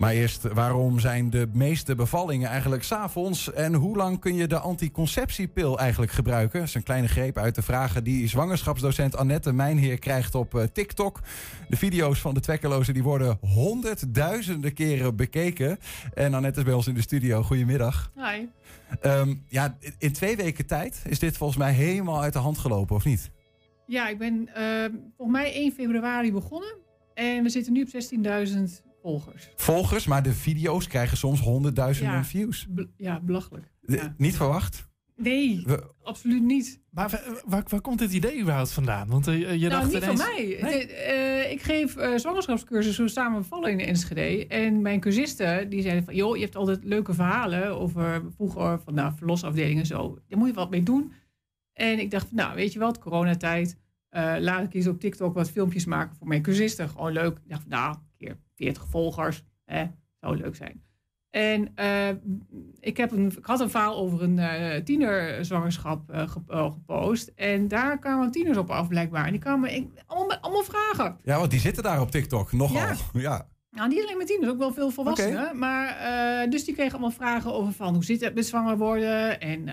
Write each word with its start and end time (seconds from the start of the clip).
Maar 0.00 0.12
eerst, 0.12 0.42
waarom 0.42 0.98
zijn 0.98 1.30
de 1.30 1.48
meeste 1.52 1.94
bevallingen 1.94 2.48
eigenlijk 2.48 2.82
s'avonds? 2.82 3.52
En 3.52 3.74
hoe 3.74 3.96
lang 3.96 4.20
kun 4.20 4.34
je 4.34 4.46
de 4.46 4.58
anticonceptiepil 4.58 5.78
eigenlijk 5.78 6.12
gebruiken? 6.12 6.58
Dat 6.58 6.68
is 6.68 6.74
een 6.74 6.82
kleine 6.82 7.08
greep 7.08 7.38
uit 7.38 7.54
de 7.54 7.62
vragen 7.62 8.04
die 8.04 8.28
zwangerschapsdocent 8.28 9.16
Annette 9.16 9.52
Mijnheer 9.52 9.98
krijgt 9.98 10.34
op 10.34 10.54
eh, 10.54 10.62
TikTok. 10.72 11.20
De 11.68 11.76
video's 11.76 12.20
van 12.20 12.34
de 12.34 12.40
twekkelozen 12.40 12.94
die 12.94 13.02
worden 13.02 13.38
honderdduizenden 13.40 14.74
keren 14.74 15.16
bekeken. 15.16 15.78
En 16.14 16.34
Annette 16.34 16.58
is 16.58 16.64
bij 16.64 16.74
ons 16.74 16.86
in 16.86 16.94
de 16.94 17.02
studio. 17.02 17.42
Goedemiddag. 17.42 18.12
Hi. 18.16 18.46
Ehm, 19.00 19.34
ja, 19.48 19.76
in 19.98 20.12
twee 20.12 20.36
weken 20.36 20.66
tijd 20.66 21.02
is 21.08 21.18
dit 21.18 21.36
volgens 21.36 21.58
mij 21.58 21.72
helemaal 21.72 22.22
uit 22.22 22.32
de 22.32 22.38
hand 22.38 22.58
gelopen, 22.58 22.96
of 22.96 23.04
niet? 23.04 23.30
Ja, 23.86 24.08
ik 24.08 24.18
ben 24.18 24.48
uh, 24.56 24.84
volgens 25.16 25.38
mij 25.38 25.52
1 25.52 25.72
februari 25.72 26.32
begonnen. 26.32 26.74
En 27.14 27.42
we 27.42 27.48
zitten 27.48 27.72
nu 27.72 27.82
op 27.82 27.88
16.000 27.88 28.89
volgers. 29.02 29.48
Volgers, 29.56 30.06
maar 30.06 30.22
de 30.22 30.32
video's 30.32 30.86
krijgen 30.86 31.16
soms 31.16 31.40
honderdduizenden 31.40 32.14
Ja. 32.14 32.24
views. 32.24 32.66
Ja, 32.96 33.20
belachelijk. 33.20 33.72
De- 33.80 33.96
Ja. 33.96 34.14
Niet 34.18 34.36
verwacht? 34.36 34.88
Nee, 35.16 35.62
We- 35.66 35.90
absoluut 36.02 36.42
niet. 36.42 36.80
Maar 36.90 37.08
wa- 37.10 37.40
waar, 37.46 37.62
waar 37.68 37.80
komt 37.80 37.98
dit 37.98 38.12
idee 38.12 38.40
überhaupt 38.40 38.72
vandaan? 38.72 39.08
Want 39.08 39.26
eh, 39.26 39.38
je 39.38 39.46
nou, 39.68 39.68
dacht 39.70 39.84
niet 39.92 40.02
ineens... 40.02 40.22
van 40.22 40.30
mij. 40.34 40.58
Nee? 40.60 40.86
De- 40.86 40.92
eh, 40.92 41.50
ik 41.52 41.62
geef 41.62 41.96
eh 41.96 42.16
zwangerschapscursussen 42.16 43.10
samen 43.10 43.44
vallen 43.44 43.70
in 43.70 43.78
de 43.78 43.84
Enschede. 43.84 44.46
En 44.46 44.82
mijn 44.82 45.00
cursisten 45.00 45.68
die 45.68 45.82
zeiden 45.82 46.04
van... 46.04 46.14
joh, 46.14 46.36
je 46.36 46.42
hebt 46.42 46.56
altijd 46.56 46.84
leuke 46.84 47.14
verhalen 47.14 47.78
over 47.80 48.22
vroeger 48.34 48.80
van 48.84 48.94
nou, 48.94 49.12
verlosafdelingen 49.16 49.80
en 49.80 49.86
zo. 49.86 50.18
Daar 50.28 50.38
moet 50.38 50.48
je 50.48 50.54
wat 50.54 50.70
mee 50.70 50.82
doen. 50.82 51.12
En 51.72 51.98
ik 51.98 52.10
dacht, 52.10 52.32
nou, 52.32 52.54
weet 52.54 52.72
je 52.72 52.78
wat, 52.78 52.98
coronatijd. 52.98 53.76
eh 54.08 54.34
laat 54.38 54.62
ik 54.64 54.74
eens 54.74 54.86
op 54.86 55.00
TikTok 55.00 55.34
wat 55.34 55.50
filmpjes 55.50 55.84
maken 55.84 56.16
voor 56.16 56.26
mijn 56.26 56.42
cursisten. 56.42 56.88
Gewoon 56.88 57.12
leuk. 57.12 57.36
Ik 57.38 57.48
dacht, 57.48 57.60
van, 57.62 57.70
nou, 57.70 57.96
keer 58.26 58.36
40 58.54 58.86
volgers. 58.88 59.42
Hè, 59.64 59.84
zou 60.20 60.36
leuk 60.36 60.56
zijn. 60.56 60.82
En 61.30 61.72
eh, 61.74 62.08
ik, 62.80 62.96
heb 62.96 63.10
een, 63.12 63.26
ik 63.38 63.44
had 63.44 63.60
een 63.60 63.70
verhaal 63.70 63.96
over 63.96 64.22
een 64.22 64.38
eh 64.38 64.82
tienerzwangerschap 64.82 66.10
eh, 66.10 66.28
ge- 66.28 66.40
gepost. 66.46 67.32
En 67.34 67.68
daar 67.68 67.98
kwamen 67.98 68.30
tieners 68.30 68.56
op 68.58 68.70
af, 68.70 68.88
blijkbaar. 68.88 69.24
En 69.24 69.30
die 69.30 69.40
kwamen 69.40 69.74
ik, 69.74 69.88
allemaal, 70.06 70.36
allemaal 70.38 70.62
vragen. 70.62 71.16
Ja, 71.22 71.38
want 71.38 71.50
die 71.50 71.60
zitten 71.60 71.82
daar 71.82 72.00
op 72.00 72.10
TikTok 72.10 72.52
nogal. 72.52 72.76
Ja. 72.80 72.94
Ja. 73.20 73.48
Nou, 73.70 73.88
niet 73.88 74.02
alleen 74.04 74.16
met 74.16 74.26
tieners, 74.26 74.50
ook 74.50 74.58
wel 74.58 74.72
veel 74.72 74.90
volwassenen. 74.90 75.58
Maar, 75.58 75.88
eh, 75.96 76.50
dus 76.50 76.64
die 76.64 76.74
kregen 76.74 76.92
allemaal 76.92 77.10
vragen 77.10 77.52
over 77.52 77.72
van 77.72 77.94
hoe 77.94 78.04
zit 78.04 78.20
het 78.20 78.34
met 78.34 78.46
zwanger 78.46 78.78
worden. 78.78 79.40
En 79.40 79.64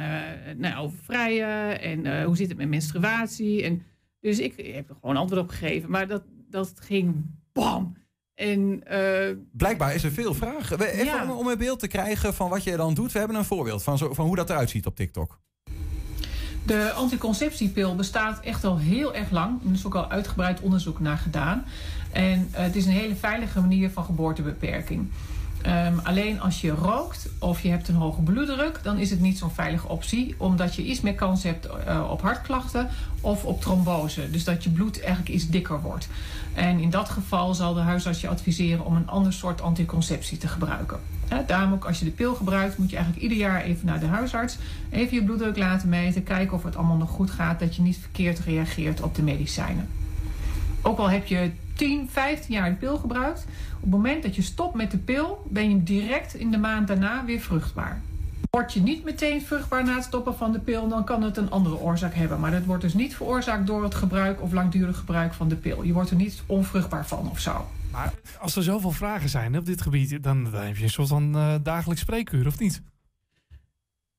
nou, 0.60 0.84
over 0.86 0.98
vrijen. 1.04 1.82
En 1.82 2.24
hoe 2.24 2.36
zit 2.38 2.48
het 2.50 2.58
met 2.58 2.70
menstruatie. 2.70 3.64
En, 3.64 3.84
dus 4.20 4.40
ik 4.40 4.74
heb 4.76 4.90
er 4.90 4.96
gewoon 5.02 5.18
antwoord 5.18 5.42
op 5.42 5.50
gegeven. 5.50 5.90
Maar 5.90 6.08
dat, 6.08 6.24
dat 6.50 6.74
ging 6.80 7.26
bam. 7.54 7.97
En 8.38 8.82
eh, 8.86 9.36
Blijkbaar 9.52 9.96
is 9.96 10.04
er 10.04 10.12
veel 10.12 10.34
vragen. 10.34 10.78
We- 10.78 10.92
Even 10.92 11.06
Ja. 11.06 11.24
om, 11.24 11.30
om 11.30 11.48
een 11.48 11.58
beeld 11.58 11.80
te 11.80 11.88
krijgen 11.88 12.34
van 12.34 12.50
wat 12.50 12.64
je 12.64 12.76
dan 12.78 12.94
doet. 12.94 13.12
We 13.12 13.20
hebben 13.20 13.38
een 13.38 13.46
voorbeeld 13.46 13.84
van, 13.84 13.98
zo, 13.98 14.14
van 14.14 14.26
hoe 14.26 14.36
dat 14.36 14.50
eruit 14.50 14.70
ziet 14.70 14.86
op 14.86 14.96
TikTok. 14.96 15.40
De 16.66 16.92
anticonceptiepil 16.92 17.96
bestaat 17.96 18.40
echt 18.40 18.64
al 18.64 18.78
heel 18.78 19.16
erg 19.16 19.32
lang. 19.32 19.60
Er 19.68 19.74
is 19.74 19.86
ook 19.86 19.96
al 19.96 20.10
uitgebreid 20.10 20.60
onderzoek 20.62 21.00
naar 21.00 21.18
gedaan. 21.18 21.66
En 22.12 22.48
eh, 22.52 22.64
het 22.64 22.76
is 22.76 22.86
een 22.86 22.92
hele 22.92 23.16
veilige 23.16 23.60
manier 23.60 23.90
van 23.90 24.04
geboortebeperking. 24.04 25.10
Ehm, 25.62 25.98
alleen 26.04 26.42
als 26.42 26.62
je 26.62 26.72
rookt 26.72 27.30
of 27.40 27.62
je 27.62 27.70
hebt 27.70 27.88
een 27.88 27.96
hoge 27.96 28.22
bloeddruk, 28.22 28.80
dan 28.84 28.98
is 28.98 29.10
het 29.10 29.22
niet 29.22 29.38
zo'n 29.38 29.52
veilige 29.52 29.88
optie, 29.88 30.36
omdat 30.38 30.76
je 30.76 30.86
iets 30.86 31.02
meer 31.02 31.16
kans 31.16 31.44
hebt 31.44 31.66
eh, 31.66 32.08
op 32.12 32.22
hartklachten 32.22 32.90
of 33.22 33.44
op 33.44 33.62
trombose. 33.62 34.32
Dus 34.32 34.44
dat 34.44 34.64
je 34.64 34.70
bloed 34.70 35.00
eigenlijk 35.00 35.30
iets 35.30 35.50
dikker 35.50 35.82
wordt. 35.82 36.08
En 36.54 36.80
in 36.80 36.90
dat 36.90 37.10
geval 37.10 37.54
zal 37.54 37.74
de 37.74 37.80
huisarts 37.80 38.22
je 38.22 38.28
adviseren 38.28 38.86
om 38.86 38.96
een 38.96 39.08
ander 39.08 39.34
soort 39.34 39.62
anticonceptie 39.62 40.38
te 40.38 40.48
gebruiken. 40.48 41.00
Daarom 41.48 41.74
ook 41.74 41.86
als 41.86 42.00
je 42.00 42.06
de 42.06 42.12
pil 42.12 42.36
gebruikt, 42.36 42.78
moet 42.78 42.90
je 42.90 42.96
eigenlijk 42.96 43.26
ieder 43.26 43.38
jaar 43.38 43.62
even 43.62 43.86
naar 43.86 44.00
de 44.00 44.06
huisarts, 44.06 44.58
even 44.90 45.16
je 45.16 45.24
bloeddruk 45.24 45.58
laten 45.58 45.90
meten, 45.90 46.24
kijken 46.24 46.58
of 46.58 46.64
het 46.64 46.76
allemaal 46.76 46.98
nog 46.98 47.10
goed 47.10 47.32
gaat, 47.32 47.60
dat 47.60 47.76
je 47.76 47.82
niet 47.82 47.98
verkeerd 47.98 48.40
reageert 48.40 49.02
op 49.02 49.16
de 49.16 49.22
medicijnen. 49.22 49.88
Ook 50.88 50.98
al 50.98 51.10
heb 51.10 51.26
je 51.26 51.52
10, 51.74 52.10
15 52.12 52.54
jaar 52.54 52.70
de 52.70 52.76
pil 52.76 52.98
gebruikt, 52.98 53.46
op 53.76 53.82
het 53.82 53.90
moment 53.90 54.24
dat 54.24 54.36
je 54.36 54.42
stopt 54.42 54.76
met 54.76 54.92
de 54.92 54.98
pil, 54.98 55.48
ben 55.50 55.70
je 55.70 55.84
direct 55.84 56.34
in 56.34 56.52
de 56.52 56.58
maand 56.58 56.88
daarna 56.88 57.26
weer 57.26 57.40
vruchtbaar. 57.40 58.02
Word 58.50 58.74
je 58.74 58.82
niet 58.82 59.04
meteen 59.04 59.42
vruchtbaar 59.42 59.84
na 59.84 59.96
het 59.96 60.04
stoppen 60.04 60.36
van 60.36 60.52
de 60.52 60.60
pil, 60.60 60.88
dan 60.88 61.04
kan 61.04 61.24
het 61.24 61.38
een 61.38 61.52
andere 61.52 61.80
oorzaak 61.80 62.14
hebben. 62.14 62.40
Maar 62.40 62.52
dat 62.52 62.66
wordt 62.66 62.82
dus 62.82 62.94
niet 62.94 63.16
veroorzaakt 63.16 63.68
door 63.68 63.84
het 63.84 63.96
gebruik 63.96 64.42
of 64.42 64.52
langdurig 64.52 64.98
gebruik 64.98 65.34
van 65.34 65.48
de 65.48 65.56
pil. 65.56 65.84
Je 65.84 65.94
wordt 65.94 66.10
er 66.10 66.16
niet 66.16 66.42
onvruchtbaar 66.46 67.08
van 67.08 67.30
of 67.30 67.40
zo. 67.40 67.68
Maar 67.92 68.14
als 68.40 68.56
er 68.56 68.64
zoveel 68.64 68.92
vragen 68.92 69.30
zijn 69.30 69.58
op 69.58 69.66
dit 69.66 69.82
gebied, 69.82 70.24
dan, 70.24 70.54
heb 70.54 70.78
je 70.78 70.84
een 70.84 70.90
soort 70.90 71.08
van 71.08 71.36
eh, 71.36 71.54
dagelijks 71.64 72.02
spreekuur, 72.02 72.48
of 72.48 72.60
niet? 72.60 72.82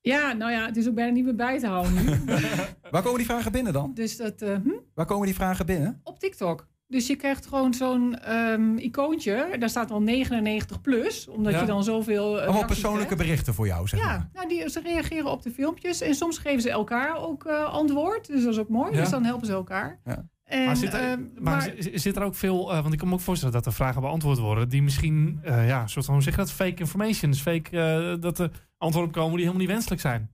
Ja, 0.09 0.33
nou 0.33 0.53
ja, 0.53 0.67
het 0.67 0.77
is 0.77 0.89
ook 0.89 0.95
bijna 0.95 1.13
niet 1.13 1.25
meer 1.25 1.35
bij 1.35 1.59
te 1.59 1.67
houden 1.67 1.95
nu. 1.95 2.05
Waar 2.91 3.03
komen 3.03 3.17
die 3.19 3.27
vragen 3.27 3.53
binnen 3.53 3.73
dan? 3.73 3.91
dus 3.95 4.17
dat, 4.17 4.43
eh, 4.43 4.55
hm? 4.63 4.71
Waar 4.95 5.07
komen 5.07 5.27
die 5.27 5.35
vragen 5.35 5.67
binnen? 5.67 6.01
op 6.05 6.19
TikTok. 6.19 6.67
Dus 6.87 7.07
je 7.07 7.17
krijgt 7.17 7.47
gewoon 7.47 7.75
zo'n 7.75 8.19
ehm, 8.19 8.77
icoontje. 8.77 9.57
Daar 9.59 9.69
staat 9.69 9.91
al 9.91 10.03
99 10.03 10.81
plus, 10.81 11.29
omdat 11.29 11.53
Ja. 11.53 11.61
je 11.61 11.67
dan 11.67 11.85
zoveel. 11.85 12.25
Allemaal 12.25 12.45
reacties 12.47 12.67
persoonlijke 12.67 13.07
krijgt. 13.15 13.25
berichten 13.25 13.55
voor 13.55 13.67
jou, 13.67 13.89
zeg 13.89 14.05
maar. 14.05 14.13
Ja, 14.13 14.29
nou, 14.33 14.49
die, 14.49 14.71
ze 14.71 14.81
reageren 14.81 15.31
op 15.31 15.43
de 15.43 15.51
filmpjes. 15.51 16.01
En 16.01 16.15
soms 16.15 16.39
geven 16.39 16.63
ze 16.63 16.71
elkaar 16.71 17.17
ook 17.17 17.45
eh, 17.45 17.65
antwoord. 17.73 18.27
Dus 18.27 18.43
dat 18.45 18.53
is 18.53 18.59
ook 18.59 18.69
mooi. 18.69 18.93
Ja. 18.93 19.01
Dus 19.01 19.11
dan 19.11 19.25
helpen 19.25 19.47
ze 19.47 19.53
elkaar. 19.53 20.01
Ja. 20.05 20.29
En, 20.49 20.65
maar 20.65 20.77
zit 20.77 20.93
er, 20.95 21.01
ehm, 21.01 21.21
maar 21.39 21.57
maar- 21.57 21.73
zi- 21.79 21.99
zit 21.99 22.17
er 22.17 22.23
ook 22.23 22.35
veel, 22.35 22.73
eh, 22.73 22.81
want 22.81 22.93
ik 22.93 22.99
kan 22.99 23.09
me 23.09 23.15
ook 23.15 23.21
voorstellen 23.21 23.55
dat 23.55 23.67
er 23.67 23.73
vragen 23.73 24.01
beantwoord 24.01 24.39
worden 24.39 24.69
die 24.69 24.83
misschien, 24.83 25.39
eh, 25.43 25.69
ja, 25.69 25.87
soort 25.87 26.05
van, 26.05 26.15
hoe 26.15 26.23
zeg 26.23 26.33
je 26.35 26.39
dat, 26.41 26.53
fake 26.53 26.75
information, 26.81 27.31
dus 27.31 27.41
fake, 27.41 27.81
eh, 27.81 28.21
dat 28.23 28.39
er 28.39 28.51
antwoorden 28.79 29.13
komen 29.13 29.31
die 29.31 29.39
helemaal 29.41 29.61
niet 29.61 29.71
wenselijk 29.71 30.01
zijn. 30.01 30.31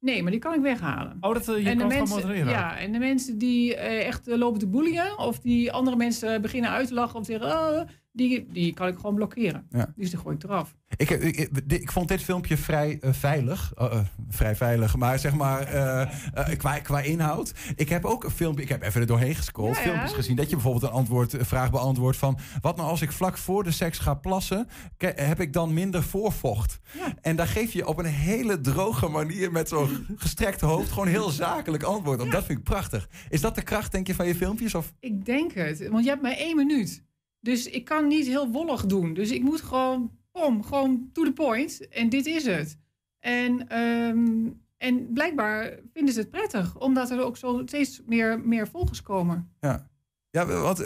nee, 0.00 0.22
maar 0.22 0.30
die 0.30 0.40
kan 0.40 0.54
ik 0.54 0.60
weghalen. 0.60 1.16
Oh, 1.20 1.32
dat 1.34 1.46
je 1.46 1.52
en 1.52 1.62
de 1.64 1.76
kan 1.76 1.86
mensen, 1.88 2.16
modereren. 2.20 2.52
ja, 2.52 2.76
en 2.78 2.92
de 2.92 2.98
mensen 2.98 3.38
die 3.38 3.76
echt 3.76 4.26
lopen 4.26 4.58
te 4.58 4.66
boelien... 4.66 5.18
of 5.18 5.38
die 5.38 5.72
andere 5.72 5.96
mensen 5.96 6.42
beginnen 6.42 6.70
uit 6.70 6.88
te 6.88 6.94
lachen 6.94 7.18
of 7.18 7.26
zeggen... 7.26 7.46
Oh, 7.50 7.80
die, 8.18 8.46
die 8.52 8.74
kan 8.74 8.88
ik 8.88 8.96
gewoon 8.96 9.14
blokkeren. 9.14 9.66
Ja. 9.70 9.92
Dus 9.96 10.10
die 10.10 10.18
gooi 10.18 10.36
ik 10.36 10.42
eraf. 10.42 10.76
Ik, 10.96 11.10
ik, 11.10 11.36
ik, 11.36 11.72
ik 11.72 11.92
vond 11.92 12.08
dit 12.08 12.22
filmpje 12.22 12.56
vrij 12.56 12.98
eh, 13.00 13.12
veilig. 13.12 13.72
Eh, 13.76 13.92
eh, 13.92 13.98
vrij 14.28 14.56
veilig, 14.56 14.96
maar 14.96 15.18
zeg 15.18 15.34
maar 15.34 15.62
eh, 15.62 16.56
qua, 16.56 16.78
qua 16.78 17.00
inhoud. 17.00 17.54
Ik 17.76 17.88
heb 17.88 18.04
ook 18.04 18.24
een 18.24 18.30
filmpje, 18.30 18.62
ik 18.62 18.68
heb 18.68 18.82
even 18.82 19.00
er 19.00 19.06
doorheen 19.06 19.34
gescrolld. 19.34 19.76
Ja, 19.76 19.82
ja. 19.82 19.88
Filmpjes 19.88 20.12
gezien 20.12 20.36
dat 20.36 20.48
je 20.48 20.54
bijvoorbeeld 20.54 20.84
een, 20.84 20.98
antwoord, 20.98 21.32
een 21.32 21.44
vraag 21.44 21.70
beantwoordt 21.70 22.18
van... 22.18 22.38
wat 22.60 22.76
nou 22.76 22.88
als 22.88 23.02
ik 23.02 23.12
vlak 23.12 23.38
voor 23.38 23.64
de 23.64 23.70
seks 23.70 23.98
ga 23.98 24.14
plassen, 24.14 24.68
heb 24.98 25.40
ik 25.40 25.52
dan 25.52 25.74
minder 25.74 26.02
voorvocht? 26.02 26.78
En 27.20 27.36
daar 27.36 27.46
geef 27.46 27.72
je 27.72 27.86
op 27.86 27.98
een 27.98 28.04
hele 28.04 28.60
droge 28.60 29.08
manier 29.08 29.52
met 29.52 29.68
zo'n 29.68 30.06
gestrekt 30.16 30.60
hoofd... 30.60 30.90
gewoon 30.90 31.08
heel 31.08 31.30
zakelijk 31.30 31.82
antwoord 31.82 32.20
op. 32.20 32.30
Dat 32.30 32.44
vind 32.44 32.58
ik 32.58 32.64
prachtig. 32.64 33.08
Is 33.28 33.40
dat 33.40 33.54
de 33.54 33.62
kracht, 33.62 33.92
denk 33.92 34.06
je, 34.06 34.14
van 34.14 34.26
je 34.26 34.34
filmpjes? 34.34 34.74
Of? 34.74 34.92
Ik 35.00 35.24
denk 35.24 35.52
het, 35.52 35.88
want 35.88 36.04
je 36.04 36.10
hebt 36.10 36.22
maar 36.22 36.36
één 36.36 36.56
minuut. 36.56 37.06
Dus 37.40 37.66
ik 37.66 37.84
kan 37.84 38.06
niet 38.06 38.26
heel 38.26 38.50
wollig 38.50 38.86
doen. 38.86 39.14
Dus 39.14 39.30
ik 39.30 39.42
moet 39.42 39.60
gewoon, 39.60 40.10
pom, 40.32 40.62
gewoon 40.64 41.10
to 41.12 41.24
the 41.24 41.32
point. 41.32 41.88
En 41.88 42.08
dit 42.08 42.26
is 42.26 42.44
het. 42.44 42.78
En, 43.18 43.68
ehm, 43.68 44.50
en 44.76 45.12
blijkbaar 45.12 45.78
vinden 45.92 46.14
ze 46.14 46.20
het 46.20 46.30
prettig, 46.30 46.78
omdat 46.80 47.10
er 47.10 47.20
ook 47.20 47.36
zo 47.36 47.62
steeds 47.64 48.02
meer, 48.06 48.40
meer 48.40 48.68
volgers 48.68 49.02
komen. 49.02 49.52
Ja. 49.60 49.86
Ja, 50.30 50.46
wat, 50.46 50.80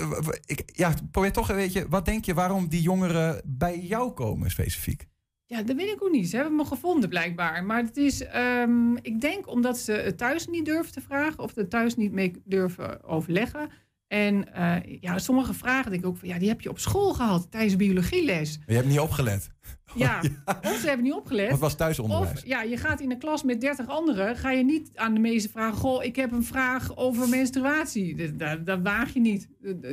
ik, 0.47 0.63
ja, 0.77 0.95
probeer 1.11 1.33
toch 1.33 1.49
een 1.49 1.57
beetje... 1.57 1.89
Wat 1.89 2.05
denk 2.05 2.25
je 2.25 2.35
waarom 2.35 2.69
die 2.69 2.83
jongeren 2.83 3.43
bij 3.45 3.79
jou 3.79 4.11
komen 4.11 4.51
specifiek? 4.51 5.07
Ja, 5.47 5.63
dat 5.63 5.77
weet 5.77 5.93
ik 5.93 6.03
ook 6.03 6.11
niet. 6.11 6.29
Ze 6.29 6.37
hebben 6.37 6.57
me 6.57 6.65
gevonden 6.65 7.09
blijkbaar. 7.09 7.65
Maar 7.65 7.83
het 7.83 7.97
is, 7.97 8.25
ehm, 8.25 8.97
ik 8.97 9.21
denk 9.21 9.49
omdat 9.49 9.79
ze 9.79 9.93
het 9.93 10.19
thuis 10.19 10.47
niet 10.47 10.65
durven 10.65 10.93
te 10.93 11.01
vragen 11.01 11.39
of 11.39 11.55
het 11.55 11.71
thuis 11.71 11.97
niet 11.97 12.13
mee 12.13 12.43
durven 12.45 13.05
overleggen. 13.05 13.71
En 14.13 14.55
eh, 14.55 14.99
ja, 15.01 15.19
sommige 15.19 15.55
vragen 15.55 15.91
denk 15.91 16.03
ik 16.03 16.09
ook 16.09 16.17
van, 16.17 16.29
ja, 16.29 16.39
die 16.39 16.49
heb 16.49 16.61
je 16.61 16.69
op 16.71 16.79
school 16.79 17.15
gehad 17.15 17.51
tijdens 17.51 17.77
biologieles. 17.77 18.59
Je 18.67 18.75
hebt 18.75 18.87
niet 18.87 18.99
opgelet. 19.01 19.51
Ja, 19.95 20.21
of 20.63 20.77
ze 20.81 20.87
hebben 20.87 21.05
niet 21.05 21.13
opgelet. 21.15 21.51
Wat 21.51 21.59
was 21.59 21.77
thuisonderwijs? 21.77 22.33
Of 22.33 22.47
ja, 22.47 22.63
je 22.63 22.77
gaat 22.77 23.01
in 23.01 23.11
een 23.11 23.19
klas 23.19 23.43
met 23.43 23.61
30 23.61 23.87
anderen, 23.89 24.37
ga 24.37 24.51
je 24.51 24.65
niet 24.65 24.91
aan 24.95 25.15
de 25.15 25.21
meeste 25.21 25.49
vragen: 25.49 25.79
Goh, 25.79 26.05
ik 26.05 26.17
heb 26.17 26.33
een 26.33 26.45
vraag 26.45 26.97
over 26.97 27.29
menstruatie. 27.29 28.17
Dat, 28.17 28.39
dat, 28.39 28.67
dat 28.67 28.81
waag 28.83 29.13
je 29.15 29.21
niet. 29.21 29.49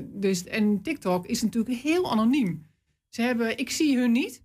Dus, 0.05 0.43
en 0.43 0.81
TikTok 0.81 1.25
is 1.25 1.41
natuurlijk 1.41 1.81
heel 1.81 2.11
anoniem. 2.11 2.65
Ze 3.09 3.21
hebben, 3.21 3.57
ik 3.57 3.69
zie 3.69 3.97
hun 3.97 4.11
niet. 4.11 4.43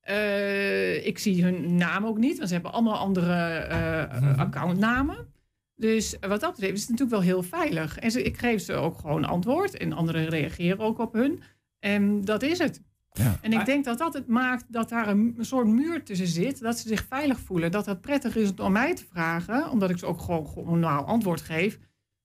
Eh, 0.00 1.06
ik 1.06 1.18
zie 1.18 1.42
hun 1.44 1.76
naam 1.76 2.06
ook 2.06 2.18
niet, 2.18 2.36
want 2.36 2.48
ze 2.48 2.54
hebben 2.54 2.72
allemaal 2.72 2.98
andere 2.98 3.34
eh, 3.56 4.20
Mhm. 4.20 4.40
accountnamen. 4.40 5.38
Dus 5.80 6.16
wat 6.20 6.40
dat 6.40 6.50
betreft 6.50 6.72
is 6.72 6.80
het 6.80 6.90
natuurlijk 6.90 7.16
wel 7.16 7.34
heel 7.34 7.42
veilig. 7.42 7.98
En 7.98 8.10
ze, 8.10 8.22
ik 8.22 8.38
geef 8.38 8.62
ze 8.62 8.72
ook 8.72 8.98
gewoon 8.98 9.24
antwoord 9.24 9.76
en 9.76 9.92
anderen 9.92 10.28
reageren 10.28 10.78
ook 10.78 10.98
op 10.98 11.12
hun. 11.12 11.42
En 11.78 12.24
dat 12.24 12.42
is 12.42 12.58
het. 12.58 12.82
Ja. 13.12 13.38
En 13.40 13.52
ik 13.52 13.64
denk 13.64 13.84
dat 13.84 13.98
dat 13.98 14.14
het 14.14 14.26
maakt 14.26 14.64
dat 14.68 14.88
daar 14.88 15.08
een, 15.08 15.34
een 15.38 15.44
soort 15.44 15.66
muur 15.66 16.04
tussen 16.04 16.26
zit. 16.26 16.60
Dat 16.60 16.78
ze 16.78 16.88
zich 16.88 17.06
veilig 17.08 17.38
voelen. 17.38 17.70
Dat 17.70 17.86
het 17.86 18.00
prettig 18.00 18.36
is 18.36 18.54
om 18.54 18.72
mij 18.72 18.94
te 18.94 19.04
vragen. 19.04 19.70
Omdat 19.70 19.90
ik 19.90 19.98
ze 19.98 20.06
ook 20.06 20.20
gewoon, 20.20 20.46
gewoon 20.46 20.80
normaal 20.80 21.04
antwoord 21.04 21.40
geef. 21.40 21.78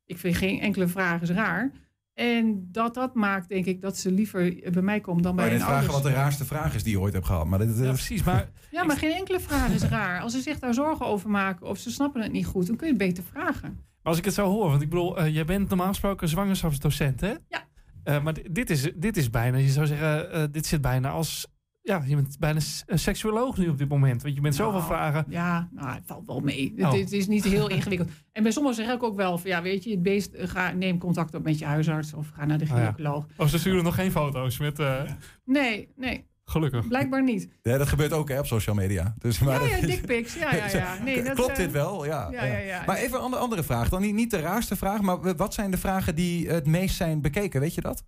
Ik 0.06 0.18
vind 0.18 0.36
geen 0.36 0.60
enkele 0.60 0.88
vraag 0.88 1.22
is 1.22 1.30
raar. 1.30 1.72
En 2.16 2.68
dat 2.72 2.94
dat 2.94 3.14
maakt, 3.14 3.50
denk 3.50 3.66
ik, 3.66 3.82
dat 3.82 3.98
ze 3.98 4.12
liever 4.12 4.56
bij 4.72 4.82
mij 4.82 5.00
komt 5.00 5.24
dan 5.24 5.36
bij 5.36 5.46
Maar 5.46 5.54
een 5.54 5.60
vragen 5.62 5.92
wat 5.92 6.04
de 6.04 6.10
raarste 6.12 6.46
vraag 6.46 6.76
is 6.76 6.84
die 6.84 6.92
je 6.92 7.00
ooit 7.00 7.14
hebt 7.14 7.26
gehad. 7.26 7.46
Maar 7.46 7.60
dit, 7.60 7.78
Ja, 7.78 7.84
eh, 7.84 7.90
precies. 7.90 8.24
Maar 8.24 8.50
Ja, 8.72 8.84
maar 8.84 8.98
geen 8.98 9.14
enkele 9.14 9.40
vraag 9.40 9.70
is 9.70 9.84
raar. 9.84 10.22
Als 10.22 10.32
ze 10.34 10.42
zich 10.42 10.60
daar 10.60 10.74
zorgen 10.74 11.06
over 11.06 11.30
maken 11.30 11.68
of 11.68 11.78
ze 11.78 11.92
snappen 11.92 12.22
het 12.22 12.32
niet 12.32 12.46
goed, 12.46 12.68
dan 12.68 12.76
kun 12.76 12.88
je 12.88 12.94
het 12.94 13.02
beter 13.02 13.24
vragen. 13.24 13.70
Maar 13.70 14.14
als 14.14 14.18
ik 14.18 14.26
het 14.26 14.34
zo 14.34 14.50
hoor, 14.50 14.70
want 14.70 14.82
ik 14.82 14.90
bedoel, 14.90 15.18
eh, 15.18 15.34
jij 15.34 15.46
bent 15.46 15.70
normaal 15.70 15.88
gesproken 15.88 16.28
zwangerschapsdocent, 16.30 17.22
hè? 17.22 17.34
Ja. 17.48 17.64
Eh, 18.04 18.24
maar 18.24 18.34
di- 18.34 18.48
dit 18.52 18.70
is, 18.70 18.92
dit 18.96 19.18
is 19.18 19.30
bijna, 19.30 19.58
je 19.58 19.68
zou 19.70 19.86
zeggen, 19.86 20.32
eh, 20.32 20.44
dit 20.52 20.66
zit 20.66 20.82
bijna 20.82 21.10
als, 21.10 21.48
ja, 21.86 22.04
je 22.06 22.16
bent 22.16 22.40
bijna 22.40 22.60
een 22.86 23.00
seksuoloog 23.00 23.58
nu 23.58 23.68
op 23.70 23.78
dit 23.78 23.90
moment. 23.90 24.22
Want 24.22 24.36
je 24.36 24.42
bent 24.42 24.56
zoveel 24.56 24.80
Nou, 24.80 24.92
vragen. 24.92 25.26
Ja, 25.30 25.70
nou, 25.72 25.88
het 25.90 26.04
valt 26.06 26.26
wel 26.26 26.40
mee. 26.40 26.74
Oh. 26.78 26.92
Het, 26.92 27.00
het 27.00 27.12
is 27.12 27.28
niet 27.28 27.44
heel 27.44 27.70
ingewikkeld. 27.70 28.10
En 28.32 28.44
bij 28.44 28.52
sommigen 28.52 28.84
zeg 28.86 28.94
ik 28.96 29.04
ook 29.04 29.16
wel 29.16 29.38
van, 29.38 29.50
ja, 29.50 29.62
weet 29.62 29.84
je, 29.84 29.90
het 29.92 30.04
beest, 30.04 30.34
eh, 30.34 30.48
ga, 30.48 30.72
neem 30.72 30.98
contact 30.98 31.34
op 31.36 31.44
met 31.44 31.60
je 31.60 31.66
huisarts 31.66 32.14
of 32.14 32.30
ga 32.34 32.46
naar 32.46 32.58
de 32.58 32.64
Oh 32.64 32.70
ja. 32.70 32.76
gynaecoloog. 32.76 33.26
Oh, 33.38 33.48
ze 33.48 33.60
sturen 33.60 33.84
nog 33.84 33.96
geen 33.96 34.12
foto's 34.12 34.58
met, 34.60 34.80
eh, 34.80 35.02
Nee, 35.46 35.90
nee, 35.96 36.26
gelukkig. 36.46 36.88
blijkbaar 36.88 37.24
niet. 37.24 37.50
ja, 37.62 37.78
dat 37.78 37.88
gebeurt 37.88 38.12
ook 38.14 38.30
hè, 38.30 38.40
op 38.40 38.46
social 38.46 38.76
media. 38.76 39.16
Dus, 39.18 39.40
maar 39.40 39.64
Ja, 39.64 39.70
ja, 39.70 39.80
dat- 39.82 39.90
dickpics. 39.90 40.34
Ja, 40.36 40.56
ja, 40.56 40.68
ja. 40.72 40.98
Nee, 41.04 41.24
dat, 41.24 41.34
Klopt 41.34 41.50
eh, 41.52 41.58
dit 41.58 41.72
wel? 41.72 42.06
Ja, 42.06 42.28
Ja, 42.32 42.44
ja, 42.44 42.58
ja. 42.58 42.84
Maar 42.86 42.98
even 42.98 43.18
een 43.18 43.24
andere, 43.24 43.42
andere 43.42 43.64
vraag. 43.64 43.90
Dan 43.90 44.02
niet, 44.02 44.14
niet 44.14 44.32
de 44.32 44.40
raarste 44.40 44.76
vraag, 44.76 45.02
maar 45.02 45.36
wat 45.36 45.54
zijn 45.54 45.72
de 45.72 45.78
vragen 45.78 46.16
die 46.16 46.48
het 46.50 46.66
meest 46.68 46.96
zijn 46.96 47.22
bekeken? 47.22 47.60
Weet 47.62 47.74
je 47.76 47.82
dat? 47.82 48.04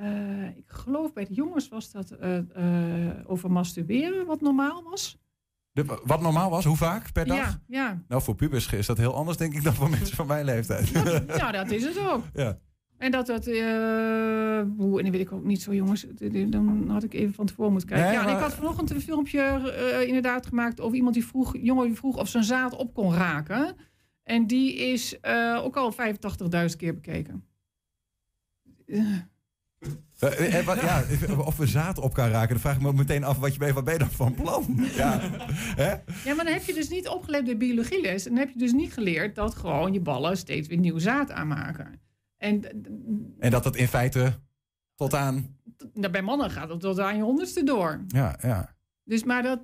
Eh, 0.00 0.56
ik 0.56 0.64
geloof 0.66 1.12
bij 1.12 1.24
de 1.24 1.34
jongens 1.34 1.68
was 1.68 1.90
dat 1.90 2.10
eh, 2.10 2.38
over 3.26 3.50
masturberen, 3.52 4.26
wat 4.26 4.40
normaal 4.40 4.82
was. 4.82 5.18
De, 5.72 6.00
wat 6.04 6.20
normaal 6.20 6.50
was, 6.50 6.64
hoe 6.64 6.76
vaak 6.76 7.12
per 7.12 7.26
dag? 7.26 7.36
Ja, 7.36 7.60
ja. 7.66 8.02
Nou, 8.08 8.22
voor 8.22 8.34
pubers 8.34 8.72
is 8.72 8.86
dat 8.86 8.98
heel 8.98 9.14
anders, 9.14 9.36
denk 9.36 9.54
ik, 9.54 9.62
dan 9.62 9.74
voor 9.74 9.90
mensen 9.98 10.16
van 10.16 10.26
mijn 10.26 10.44
leeftijd. 10.44 10.88
ja, 11.36 11.50
dat 11.52 11.70
is 11.70 11.84
het 11.84 11.98
ook. 11.98 12.22
ja. 12.32 12.58
En 12.96 13.10
dat 13.10 13.26
dat, 13.26 13.46
oeh, 13.46 13.56
en 14.98 15.04
dat 15.04 15.08
weet 15.10 15.20
ik 15.20 15.32
ook 15.32 15.44
niet 15.44 15.62
zo, 15.62 15.74
jongens. 15.74 16.06
Dan 16.48 16.88
had 16.88 17.02
ik 17.02 17.14
even 17.14 17.34
van 17.34 17.46
tevoren 17.46 17.70
moeten 17.72 17.88
kijken. 17.88 18.06
Nee, 18.06 18.16
ja, 18.16 18.20
en 18.20 18.26
maar- 18.26 18.36
ik 18.36 18.42
had 18.42 18.54
vanochtend 18.54 18.90
een 18.90 19.00
filmpje 19.00 20.04
inderdaad 20.06 20.46
gemaakt 20.46 20.80
over 20.80 20.96
iemand 20.96 21.14
die 21.14 21.26
vroeg, 21.26 21.56
jongen 21.62 21.86
die 21.86 21.96
vroeg 21.96 22.18
of 22.18 22.28
zijn 22.28 22.44
zaad 22.44 22.76
op 22.76 22.94
kon 22.94 23.14
raken. 23.14 23.76
En 24.22 24.46
die 24.46 24.74
is 24.74 25.18
ook 25.56 25.76
al 25.76 25.92
85.000 25.92 26.76
keer 26.76 26.94
bekeken. 26.94 27.44
Eh, 29.80 29.90
Eh, 30.38 30.58
eh, 30.58 30.66
wat- 30.66 30.80
ja, 30.80 31.04
of 31.36 31.56
we 31.56 31.66
zaad 31.66 31.98
op 31.98 32.14
kan 32.14 32.28
raken, 32.28 32.48
dan 32.48 32.58
vraag 32.60 32.76
ik 32.76 32.82
me 32.82 32.92
meteen 32.92 33.24
af, 33.24 33.38
wat, 33.38 33.54
je, 33.54 33.72
wat 33.72 33.84
ben 33.84 33.92
je 33.92 33.98
dan 33.98 34.10
van 34.10 34.34
plan? 34.34 34.76
Ja. 34.96 35.20
Ja, 36.24 36.34
maar 36.34 36.44
dan 36.44 36.52
heb 36.52 36.62
je 36.64 36.74
dus 36.74 36.88
niet 36.88 37.08
opgelet 37.08 37.44
bij 37.44 37.56
biologieles. 37.56 38.24
En 38.26 38.30
dan 38.34 38.38
heb 38.44 38.52
je 38.52 38.58
dus 38.58 38.72
niet 38.72 38.92
geleerd 38.92 39.34
dat 39.34 39.54
gewoon 39.54 39.92
je 39.92 40.00
ballen 40.00 40.36
steeds 40.36 40.68
weer 40.68 40.78
nieuw 40.78 40.98
zaad 40.98 41.30
aanmaken. 41.30 42.00
En 42.36 42.62
En 43.38 43.50
dat 43.50 43.62
dat 43.62 43.76
in 43.76 43.88
feite 43.88 44.40
tot 44.94 45.14
aan... 45.14 45.56
bij 46.10 46.22
mannen 46.22 46.50
gaat 46.50 46.68
het 46.68 46.80
tot 46.80 46.98
aan 47.00 47.16
je 47.16 47.22
honderdste 47.22 47.62
door. 47.64 48.04
Ja, 48.08 48.38
ja. 48.42 48.74
Dus 49.04 49.24
maar 49.24 49.42
dat, 49.42 49.60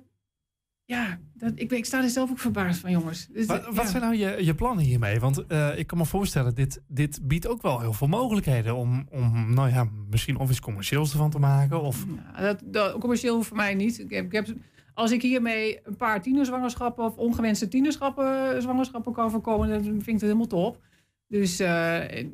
ja, 0.87 1.19
dat, 1.33 1.51
ik, 1.55 1.71
ik 1.71 1.85
sta 1.85 2.03
er 2.03 2.09
zelf 2.09 2.29
ook 2.29 2.39
verbaasd 2.39 2.79
van, 2.79 2.91
jongens. 2.91 3.27
Dus, 3.27 3.45
Wat, 3.45 3.63
ja. 3.65 3.73
wat 3.73 3.87
zijn 3.87 4.01
nou 4.01 4.15
je, 4.15 4.45
je 4.45 4.55
plannen 4.55 4.85
hiermee? 4.85 5.19
Want 5.19 5.45
eh, 5.45 5.77
ik 5.77 5.87
kan 5.87 5.97
me 5.97 6.05
voorstellen, 6.05 6.55
dit, 6.55 6.81
dit 6.87 7.19
biedt 7.27 7.47
ook 7.47 7.61
wel 7.61 7.79
heel 7.79 7.93
veel 7.93 8.07
mogelijkheden 8.07 8.75
om, 8.75 9.07
om 9.09 9.53
nou 9.53 9.69
ja, 9.69 9.87
misschien 10.09 10.37
of 10.37 10.49
iets 10.49 10.59
commercieels 10.59 11.11
ervan 11.11 11.29
te 11.29 11.39
maken. 11.39 11.81
Of, 11.81 12.05
Ja, 12.35 12.41
dat, 12.41 12.61
dat, 12.65 12.97
commercieel 12.97 13.41
voor 13.41 13.57
mij 13.57 13.73
niet. 13.73 13.99
Ik 13.99 14.09
heb, 14.09 14.25
ik 14.25 14.31
heb, 14.31 14.47
als 14.93 15.11
ik 15.11 15.21
hiermee 15.21 15.79
een 15.83 15.95
paar 15.95 16.21
tienerzwangerschappen 16.21 17.05
of 17.05 17.17
ongewenste 17.17 17.67
tienerschappen 17.67 18.61
zwangerschappen 18.61 19.13
kan 19.13 19.31
voorkomen, 19.31 19.69
dan 19.69 19.83
vind 19.83 20.07
ik 20.07 20.11
het 20.11 20.21
helemaal 20.21 20.47
top. 20.47 20.81
Dus 21.27 21.59
eh, 21.59 22.25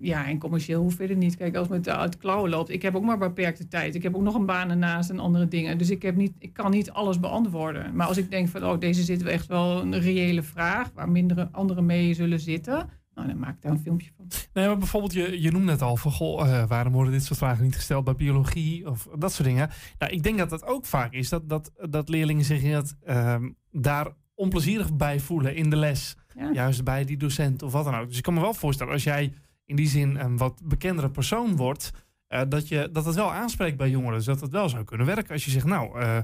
ja, 0.00 0.26
en 0.26 0.38
commercieel 0.38 0.82
hoeft 0.82 0.96
verder 0.96 1.16
niet. 1.16 1.36
Kijk, 1.36 1.56
als 1.56 1.68
het 1.68 1.76
met 1.76 1.88
uit 1.88 2.16
klauwen 2.16 2.50
loopt, 2.50 2.70
ik 2.70 2.82
heb 2.82 2.94
ook 2.94 3.04
maar 3.04 3.18
beperkte 3.18 3.68
tijd. 3.68 3.94
Ik 3.94 4.02
heb 4.02 4.16
ook 4.16 4.22
nog 4.22 4.34
een 4.34 4.46
baan 4.46 4.70
ernaast 4.70 5.10
en 5.10 5.18
andere 5.18 5.48
dingen. 5.48 5.78
Dus 5.78 5.90
ik, 5.90 6.02
heb 6.02 6.16
niet, 6.16 6.32
ik 6.38 6.52
kan 6.52 6.70
niet 6.70 6.90
alles 6.90 7.20
beantwoorden. 7.20 7.94
Maar 7.94 8.06
als 8.06 8.16
ik 8.16 8.30
denk 8.30 8.48
van, 8.48 8.64
oh, 8.64 8.78
deze 8.78 9.02
zit 9.02 9.22
echt 9.22 9.46
wel 9.46 9.80
een 9.80 10.00
reële 10.00 10.42
vraag, 10.42 10.90
waar 10.94 11.08
mindere 11.08 11.48
anderen 11.52 11.86
mee 11.86 12.14
zullen 12.14 12.40
zitten, 12.40 12.88
nou, 13.14 13.30
dan 13.30 13.38
maak 13.38 13.54
ik 13.54 13.62
daar 13.62 13.72
een 13.72 13.78
filmpje 13.78 14.10
van. 14.16 14.26
nee, 14.52 14.66
maar 14.66 14.78
bijvoorbeeld, 14.78 15.12
je, 15.12 15.40
je 15.40 15.50
noemt 15.50 15.64
net 15.64 15.82
al 15.82 15.96
van, 15.96 16.12
goh, 16.12 16.40
eh, 16.40 16.68
waarom 16.68 16.92
worden 16.92 17.12
dit 17.12 17.24
soort 17.24 17.38
vragen 17.38 17.64
niet 17.64 17.74
gesteld 17.74 18.04
bij 18.04 18.14
biologie 18.14 18.90
of 18.90 19.08
dat 19.18 19.32
soort 19.32 19.48
dingen. 19.48 19.70
Nou, 19.98 20.12
ik 20.12 20.22
denk 20.22 20.38
dat 20.38 20.50
dat 20.50 20.64
ook 20.64 20.86
vaak 20.86 21.12
is, 21.12 21.28
dat, 21.28 21.48
dat, 21.48 21.72
dat 21.90 22.08
leerlingen 22.08 22.44
zich 22.44 22.62
inderdaad, 22.62 22.96
ehm, 23.04 23.50
daar 23.70 24.12
onplezierig 24.34 24.96
bij 24.96 25.20
voelen 25.20 25.56
in 25.56 25.70
de 25.70 25.76
les. 25.76 26.16
Ja. 26.34 26.52
Juist 26.52 26.84
bij 26.84 27.04
die 27.04 27.16
docent 27.16 27.62
of 27.62 27.72
wat 27.72 27.84
dan 27.84 27.94
ook. 27.94 28.08
Dus 28.08 28.16
ik 28.16 28.22
kan 28.22 28.34
me 28.34 28.40
wel 28.40 28.54
voorstellen, 28.54 28.92
als 28.92 29.04
jij 29.04 29.32
in 29.68 29.76
die 29.76 29.88
zin 29.88 30.16
een 30.16 30.36
wat 30.36 30.60
bekendere 30.64 31.10
persoon 31.10 31.56
wordt, 31.56 31.90
eh, 32.26 32.42
dat, 32.48 32.68
je, 32.68 32.88
dat 32.92 33.04
het 33.04 33.14
wel 33.14 33.32
aanspreekt 33.32 33.76
bij 33.76 33.90
jongeren. 33.90 34.16
Dus 34.16 34.24
dat 34.24 34.40
het 34.40 34.50
wel 34.50 34.68
zou 34.68 34.84
kunnen 34.84 35.06
werken 35.06 35.32
als 35.32 35.44
je 35.44 35.50
zegt, 35.50 35.66
nou, 35.66 36.00
eh 36.00 36.18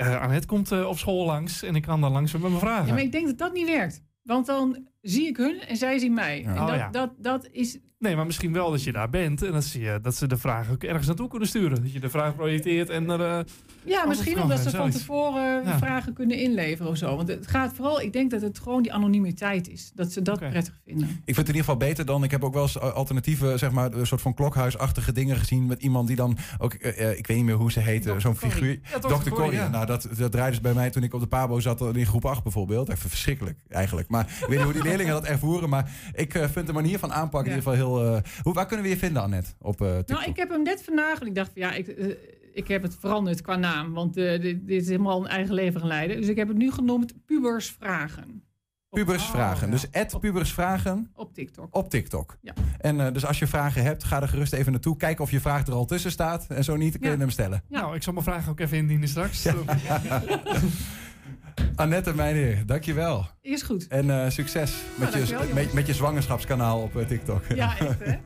eh, 0.00 0.20
Annette 0.20 0.46
komt 0.46 0.84
op 0.84 0.98
school 0.98 1.26
langs 1.26 1.62
en 1.62 1.74
ik 1.74 1.82
kan 1.82 2.00
dan 2.00 2.12
langs 2.12 2.32
met 2.32 2.42
mijn 2.42 2.58
vragen. 2.58 2.86
Ja, 2.86 2.92
maar 2.92 3.02
ik 3.02 3.12
denk 3.12 3.26
dat 3.26 3.38
dat 3.38 3.52
niet 3.52 3.66
werkt. 3.66 4.02
Want 4.22 4.46
dan 4.46 4.86
zie 5.02 5.26
ik 5.26 5.36
hun 5.36 5.60
en 5.68 5.76
zij 5.76 5.98
zien 5.98 6.14
mij. 6.14 6.40
Ja. 6.40 6.54
En 6.54 6.60
Oh, 6.60 6.66
dat, 6.66 6.76
ja. 6.76 6.88
dat, 6.90 7.10
dat 7.18 7.48
is. 7.52 7.78
Nee, 7.98 8.16
maar 8.16 8.26
misschien 8.26 8.52
wel 8.52 8.70
dat 8.70 8.82
je 8.82 8.92
daar 8.92 9.10
bent 9.10 9.42
en 9.42 9.52
dat 9.52 9.64
ze, 9.64 9.98
dat 10.02 10.14
ze 10.14 10.26
de 10.26 10.36
vraag 10.36 10.70
ook 10.70 10.82
ergens 10.82 11.06
naartoe 11.06 11.28
kunnen 11.28 11.48
sturen. 11.48 11.82
Dat 11.82 11.92
je 11.92 12.00
de 12.00 12.08
vraag 12.10 12.34
projecteert 12.36 12.88
en 12.90 13.10
er... 13.10 13.20
eh, 13.38 13.44
Ja, 13.84 14.06
misschien 14.06 14.42
omdat 14.42 14.58
ze 14.60 14.70
van 14.70 14.90
tevoren 14.90 15.64
Ja. 15.64 15.78
vragen 15.78 16.12
kunnen 16.12 16.36
inleveren 16.38 16.90
of 16.90 16.96
zo. 16.96 17.16
Want 17.16 17.28
het 17.28 17.46
gaat 17.46 17.72
vooral, 17.74 18.00
ik 18.00 18.12
denk 18.12 18.30
dat 18.30 18.40
het 18.42 18.58
gewoon 18.58 18.82
die 18.82 18.92
anonimiteit 18.92 19.68
is. 19.68 19.92
Dat 19.94 20.12
ze 20.12 20.22
dat 20.22 20.38
prettig 20.38 20.78
vinden. 20.84 21.08
Ik 21.08 21.34
vind 21.34 21.36
het 21.36 21.48
in 21.48 21.54
ieder 21.54 21.60
geval 21.70 21.76
beter 21.76 22.04
dan. 22.06 22.24
Ik 22.24 22.30
heb 22.30 22.44
ook 22.44 22.52
wel 22.54 22.62
eens 22.62 22.78
eh, 22.78 22.92
alternatieve, 22.92 23.58
zeg 23.58 23.70
maar, 23.70 23.92
een 23.92 24.06
soort 24.06 24.20
van 24.20 24.34
klokhuisachtige 24.34 25.12
dingen 25.12 25.36
gezien. 25.36 25.66
Met 25.66 25.82
iemand 25.82 26.06
die 26.06 26.16
dan 26.16 26.36
ook, 26.58 26.74
eh, 26.74 27.10
eh, 27.10 27.18
ik 27.18 27.26
weet 27.26 27.36
niet 27.36 27.46
meer 27.46 27.54
hoe 27.54 27.72
ze 27.72 27.80
heette, 27.80 28.14
zo'n 28.20 28.36
figuur. 28.36 28.80
Ja, 28.92 28.98
Dr. 28.98 29.08
Corrie, 29.08 29.30
Corrie. 29.32 29.52
ja. 29.52 29.68
Nou, 29.68 29.86
dat, 29.86 30.08
dat 30.18 30.32
draaide 30.32 30.54
ze 30.56 30.62
bij 30.62 30.74
mij 30.74 30.90
toen 30.90 31.02
ik 31.02 31.14
op 31.14 31.20
de 31.20 31.26
Pabo 31.26 31.60
zat 31.60 31.96
in 31.96 32.06
groep 32.06 32.24
8 32.24 32.42
bijvoorbeeld. 32.42 32.88
Even 32.88 33.08
verschrikkelijk 33.10 33.58
eigenlijk. 33.68 34.08
Maar 34.08 34.24
ik 34.40 34.46
weet 34.46 34.50
niet 34.50 34.60
hoe 34.62 34.72
die 34.72 34.82
leerlingen 34.90 35.22
dat 35.22 35.30
ervoeren. 35.30 35.68
Maar 35.68 35.90
ik 36.14 36.34
eh, 36.34 36.48
vind 36.48 36.66
de 36.66 36.72
manier 36.72 36.98
van 36.98 37.12
aanpakken 37.12 37.52
in 37.52 37.56
ieder 37.58 37.72
geval 37.72 37.98
heel. 37.98 38.14
eh, 38.14 38.22
hoe, 38.42 38.52
waar 38.54 38.66
kunnen 38.66 38.84
we 38.86 38.92
je 38.92 38.98
vinden, 38.98 39.22
Annette? 39.22 39.50
Op 39.58 39.80
eh 39.80 39.96
TikTok? 39.96 40.16
Nou, 40.18 40.30
ik 40.30 40.36
heb 40.36 40.48
hem 40.50 40.62
net 40.62 40.82
vandaag. 40.84 41.20
Ik 41.20 41.34
dacht 41.34 41.50
van 41.52 41.62
ja, 41.62 41.72
ik, 41.72 41.86
ik 42.54 42.68
heb 42.68 42.82
het 42.82 42.96
veranderd 43.00 43.40
qua 43.40 43.56
naam. 43.56 43.92
Want 43.92 44.16
eh, 44.16 44.40
dit, 44.40 44.66
dit 44.66 44.82
is 44.82 44.88
helemaal 44.88 45.20
een 45.20 45.28
eigen 45.30 45.54
leven 45.54 45.80
gaan 45.80 45.88
leiden. 45.88 46.16
Dus 46.16 46.28
ik 46.28 46.36
heb 46.36 46.48
het 46.48 46.56
nu 46.56 46.70
genoemd 46.72 47.14
Pubers 47.26 47.76
Vragen. 47.78 48.42
Op, 48.92 48.98
Pubers 48.98 49.22
Oh, 49.22 49.30
vragen. 49.30 49.66
ja. 49.66 49.72
Dus 49.72 49.92
at 49.92 50.20
pubers 50.20 50.52
vragen 50.52 51.10
op 51.14 51.34
TikTok. 51.34 51.76
op 51.76 51.90
TikTok. 51.90 52.36
Ja. 52.40 52.52
En 52.78 53.00
eh, 53.06 53.12
dus 53.12 53.26
als 53.26 53.38
je 53.38 53.46
vragen 53.46 53.82
hebt, 53.82 54.04
ga 54.04 54.22
er 54.22 54.28
gerust 54.28 54.52
even 54.52 54.72
naartoe. 54.72 54.96
Kijk 54.96 55.20
of 55.20 55.30
je 55.30 55.40
vraag 55.40 55.66
er 55.66 55.72
al 55.72 55.84
tussen 55.84 56.10
staat. 56.10 56.46
En 56.46 56.64
zo 56.64 56.76
niet, 56.76 56.92
dan 56.92 57.00
kun 57.00 57.10
je 57.10 57.16
Ja. 57.16 57.22
hem 57.22 57.30
stellen. 57.30 57.62
Ja. 57.68 57.80
Nou, 57.80 57.94
ik 57.94 58.02
zal 58.02 58.12
mijn 58.12 58.24
vraag 58.24 58.48
ook 58.48 58.60
even 58.60 58.76
indienen 58.76 59.08
straks. 59.08 59.42
Annette, 61.74 62.14
mijn 62.14 62.34
heer, 62.34 62.62
dankjewel. 62.66 63.26
Is 63.42 63.62
goed. 63.62 63.86
En 63.88 64.10
eh, 64.10 64.30
succes 64.30 64.74
met, 64.94 65.12
je, 65.12 65.68
met 65.72 65.86
je 65.86 65.94
zwangerschapskanaal 65.94 66.80
op 66.80 66.96
eh, 66.96 67.06
TikTok. 67.06 67.42
Ja, 67.54 67.78
echt 67.78 67.98
hè. 67.98 68.16